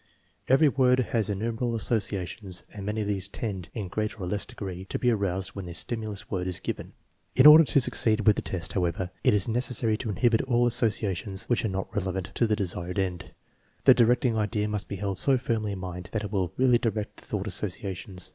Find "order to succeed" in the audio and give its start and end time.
7.45-8.21